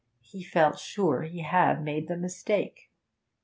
[0.23, 2.89] He felt sure he had made the mistake.